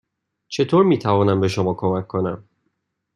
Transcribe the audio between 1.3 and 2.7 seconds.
به شما کمک کنم؟